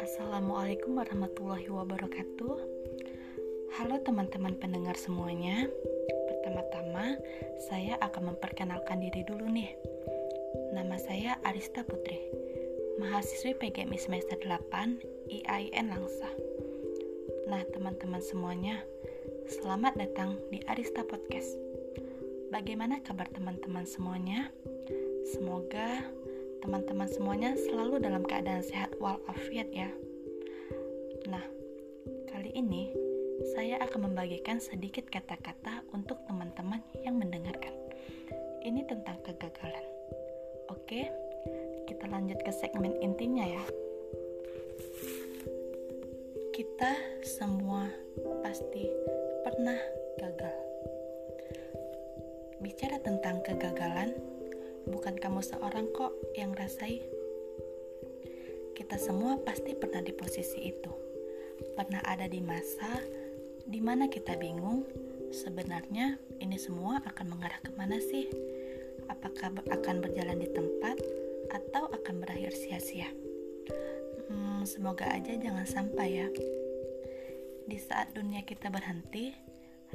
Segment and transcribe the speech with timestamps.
[0.00, 2.56] Assalamualaikum warahmatullahi wabarakatuh.
[3.76, 5.68] Halo teman-teman pendengar semuanya.
[6.08, 7.20] Pertama-tama,
[7.68, 9.76] saya akan memperkenalkan diri dulu nih.
[10.72, 12.24] Nama saya Arista Putri,
[12.96, 16.32] mahasiswi PGMI semester 8 IAIN Langsa.
[17.52, 18.80] Nah, teman-teman semuanya,
[19.52, 21.60] selamat datang di Arista Podcast.
[22.48, 24.48] Bagaimana kabar teman-teman semuanya?
[25.34, 26.06] Semoga
[26.62, 29.90] teman-teman semuanya selalu dalam keadaan sehat walafiat ya.
[31.26, 31.42] Nah,
[32.30, 32.94] kali ini
[33.58, 37.74] saya akan membagikan sedikit kata-kata untuk teman-teman yang mendengarkan.
[38.62, 39.82] Ini tentang kegagalan.
[40.70, 41.10] Oke,
[41.90, 43.64] kita lanjut ke segmen intinya ya.
[46.54, 46.94] Kita
[47.26, 47.90] semua
[48.38, 48.86] pasti
[49.42, 49.82] pernah
[50.14, 50.56] gagal.
[52.62, 54.14] Bicara tentang kegagalan,
[54.88, 57.00] bukan kamu seorang kok yang rasai.
[58.74, 60.92] Kita semua pasti pernah di posisi itu.
[61.78, 63.00] Pernah ada di masa
[63.64, 64.84] di mana kita bingung,
[65.30, 68.28] sebenarnya ini semua akan mengarah ke mana sih?
[69.08, 70.96] apakah akan berjalan di tempat
[71.52, 73.08] atau akan berakhir sia-sia.
[74.28, 76.28] Hmm, semoga aja jangan sampai ya.
[77.64, 79.32] Di saat dunia kita berhenti,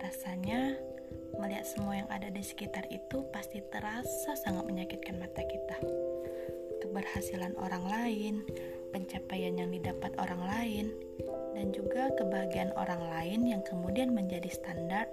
[0.00, 0.76] rasanya
[1.38, 5.76] melihat semua yang ada di sekitar itu pasti terasa sangat menyakitkan mata kita.
[6.82, 8.34] Keberhasilan orang lain,
[8.90, 10.86] pencapaian yang didapat orang lain,
[11.54, 15.06] dan juga kebahagiaan orang lain yang kemudian menjadi standar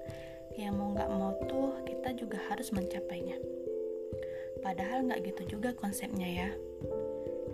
[0.56, 3.38] yang mau nggak mau tuh kita juga harus mencapainya.
[4.66, 6.50] Padahal nggak gitu juga konsepnya ya.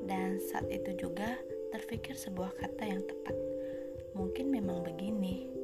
[0.08, 1.39] Dan saat itu juga
[1.72, 3.36] terpikir sebuah kata yang tepat.
[4.16, 5.61] Mungkin memang begini.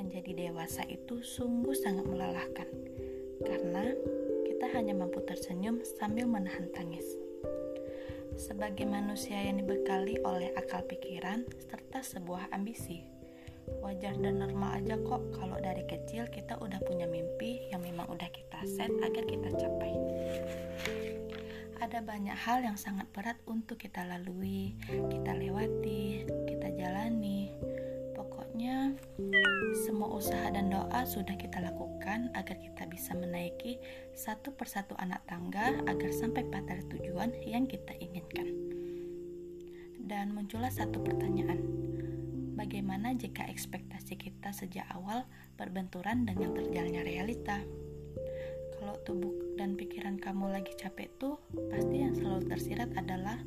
[0.00, 2.64] Menjadi dewasa itu sungguh sangat melelahkan.
[3.44, 3.92] Karena
[4.48, 7.04] kita hanya mampu tersenyum sambil menahan tangis.
[8.40, 13.04] Sebagai manusia yang dibekali oleh akal pikiran serta sebuah ambisi,
[13.84, 18.28] wajar dan normal aja kok kalau dari kecil kita udah punya mimpi yang memang udah
[18.32, 19.92] kita set agar kita capai.
[21.80, 27.39] Ada banyak hal yang sangat berat untuk kita lalui, kita lewati, kita jalani.
[28.60, 28.92] Pokoknya
[29.88, 33.80] semua usaha dan doa sudah kita lakukan agar kita bisa menaiki
[34.12, 38.52] satu persatu anak tangga agar sampai pada tujuan yang kita inginkan.
[39.96, 41.56] Dan muncullah satu pertanyaan,
[42.60, 45.24] bagaimana jika ekspektasi kita sejak awal
[45.56, 47.64] berbenturan dengan terjalannya realita?
[48.76, 51.40] Kalau tubuh dan pikiran kamu lagi capek tuh,
[51.72, 53.40] pasti yang selalu tersirat adalah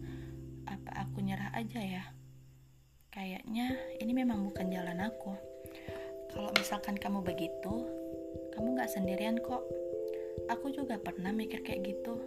[0.65, 2.22] apa aku nyerah aja ya?
[3.13, 5.37] Kayaknya ini memang bukan jalan aku.
[6.33, 7.85] Kalau misalkan kamu begitu,
[8.57, 9.61] kamu gak sendirian kok.
[10.49, 12.17] Aku juga pernah mikir kayak gitu.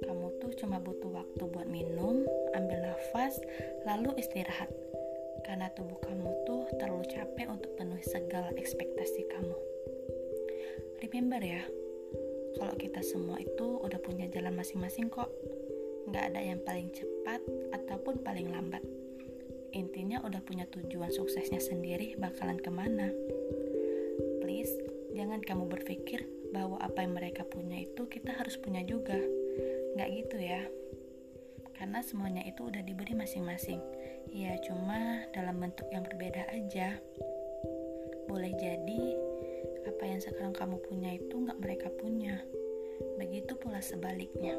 [0.00, 2.24] Kamu tuh cuma butuh waktu buat minum,
[2.56, 3.36] ambil nafas,
[3.84, 4.72] lalu istirahat
[5.48, 9.56] karena tubuh kamu tuh terlalu capek untuk penuhi segala ekspektasi kamu.
[11.00, 11.62] Remember ya,
[12.58, 15.30] kalau kita semua itu udah punya jalan masing-masing kok.
[16.04, 17.40] Nggak ada yang paling cepat
[17.72, 18.84] ataupun paling lambat.
[19.76, 23.12] Intinya udah punya tujuan suksesnya sendiri bakalan ke mana.
[24.40, 24.72] Please,
[25.12, 29.18] jangan kamu berpikir bahwa apa yang mereka punya itu kita harus punya juga.
[29.96, 30.62] Nggak gitu ya
[31.78, 33.78] karena semuanya itu udah diberi masing-masing.
[34.34, 36.98] Ya, cuma dalam bentuk yang berbeda aja.
[38.26, 39.02] Boleh jadi
[39.86, 42.42] apa yang sekarang kamu punya itu nggak mereka punya.
[43.16, 44.58] Begitu pula sebaliknya.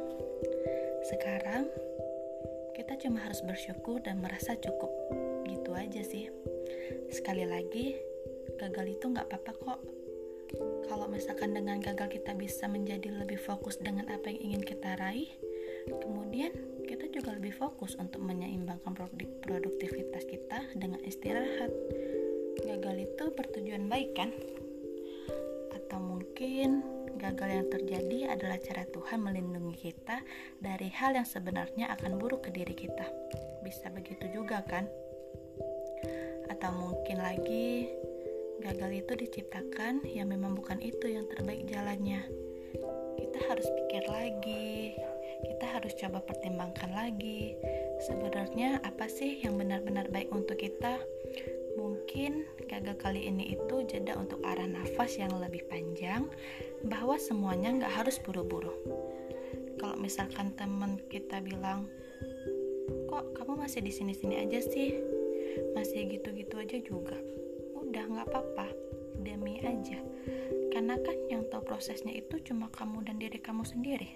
[1.11, 1.67] Sekarang
[2.73, 4.98] kita cuma harus bersyukur dan merasa cukup.
[5.79, 6.27] Aja sih.
[7.07, 7.95] Sekali lagi,
[8.59, 9.79] gagal itu nggak apa-apa kok.
[10.91, 15.31] Kalau misalkan dengan gagal kita bisa menjadi lebih fokus dengan apa yang ingin kita raih,
[15.87, 16.51] kemudian
[16.83, 18.91] kita juga lebih fokus untuk menyeimbangkan
[19.39, 21.71] produktivitas kita dengan istirahat.
[22.59, 24.35] Gagal itu bertujuan baik kan?
[25.79, 26.83] Atau mungkin
[27.15, 30.19] gagal yang terjadi adalah cara Tuhan melindungi kita
[30.59, 33.07] dari hal yang sebenarnya akan buruk ke diri kita.
[33.63, 34.89] Bisa begitu juga kan?
[36.49, 37.87] Atau mungkin lagi
[38.59, 42.27] gagal itu diciptakan yang memang bukan itu yang terbaik jalannya.
[43.15, 44.93] Kita harus pikir lagi,
[45.47, 47.55] kita harus coba pertimbangkan lagi.
[48.03, 50.99] Sebenarnya apa sih yang benar-benar baik untuk kita?
[51.79, 56.27] Mungkin gagal kali ini itu jeda untuk arah nafas yang lebih panjang
[56.83, 58.75] bahwa semuanya nggak harus buru-buru.
[59.79, 61.87] Kalau misalkan teman kita bilang
[63.07, 65.18] kok kamu masih di sini-sini aja sih
[65.73, 67.17] masih gitu-gitu aja juga.
[67.75, 68.67] Udah nggak apa-apa.
[69.19, 69.99] Demi aja.
[70.71, 74.15] Karena kan yang tahu prosesnya itu cuma kamu dan diri kamu sendiri.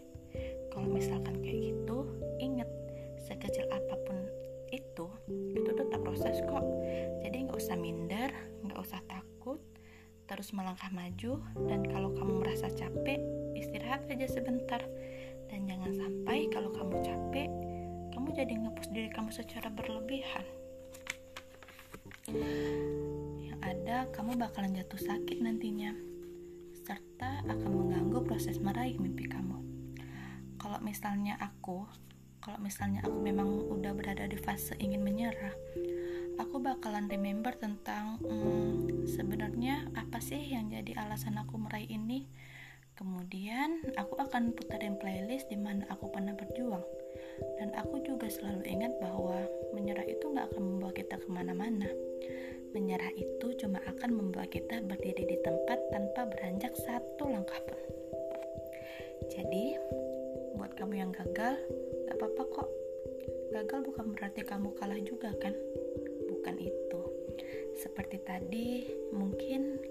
[0.72, 2.08] Kalau misalkan kayak gitu
[2.42, 2.70] inget
[3.22, 4.18] sekecil apa pun
[4.74, 5.06] itu
[5.54, 6.66] itu tetap proses kok.
[7.22, 8.32] Jadi nggak usah minder
[8.66, 9.60] nggak usah takut.
[10.24, 13.20] Terus melangkah maju dan kalau kamu merasa capek
[13.60, 14.82] istirahat aja sebentar.
[15.52, 17.50] Dan jangan sampai kalau kamu capek
[18.14, 20.46] kamu jadi ngepus diri kamu secara berlebihan
[22.32, 25.92] yang ada kamu bakalan jatuh sakit nantinya.
[26.84, 29.60] Serta akan mengganggu proses meraih mimpi kamu.
[30.60, 31.84] Kalau misalnya aku
[32.44, 35.56] kalau misalnya aku memang udah berada di fase ingin menyerah
[36.38, 42.26] aku bakalan remember tentang hmm, sebenarnya apa sih yang jadi alasan aku meraih ini
[42.98, 46.86] kemudian aku akan putarin playlist di mana aku pernah berjuang
[47.58, 49.38] dan aku juga selalu ingat bahwa
[49.74, 51.90] menyerah itu nggak akan membawa kita ke mana-mana
[52.74, 57.82] menyerah itu cuma akan membawa kita berdiri di tempat tanpa beranjak satu langkah pun
[59.30, 59.78] jadi
[60.58, 61.58] buat kamu yang gagal
[62.14, 62.70] Gak apa-apa kok.
[63.50, 65.50] Gagal bukan berarti kamu kalah juga kan?
[66.30, 67.02] Bukan itu.
[67.74, 69.82] Seperti tadi, mungkin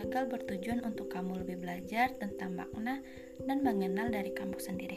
[0.00, 3.04] gagal bertujuan untuk kamu lebih belajar tentang makna
[3.44, 4.96] dan mengenal dari kamu sendiri.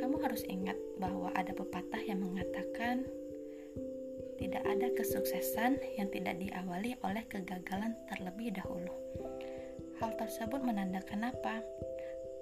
[0.00, 3.04] Kamu harus ingat bahwa ada pepatah yang mengatakan
[4.40, 8.92] tidak ada kesuksesan yang tidak diawali oleh kegagalan terlebih dahulu.
[10.00, 11.60] Hal tersebut menandakan apa?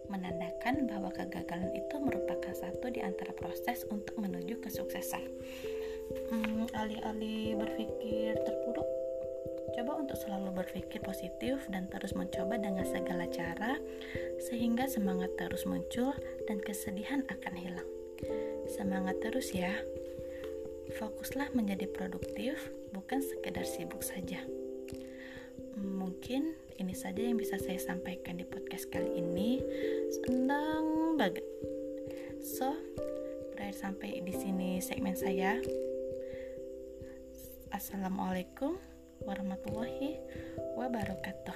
[0.04, 5.24] menandakan bahwa kegagalan itu merupakan satu di antara proses untuk menuju kesuksesan.
[6.28, 8.84] Hmm, alih-alih berpikir terpuruk,
[9.74, 13.74] coba untuk selalu berpikir positif dan terus mencoba dengan segala cara
[14.38, 16.14] sehingga semangat terus muncul
[16.46, 17.88] dan kesedihan akan hilang.
[18.70, 19.74] Semangat terus ya.
[20.94, 24.38] Fokuslah menjadi produktif, bukan sekedar sibuk saja.
[25.74, 29.58] Mungkin ini saja yang bisa saya sampaikan di podcast kali ini.
[30.22, 31.42] Senang banget.
[32.38, 32.78] So,
[33.58, 35.58] berakhir sampai di sini segmen saya.
[37.74, 40.19] Assalamualaikum warahmatullahi
[40.75, 41.55] wabarakatuh.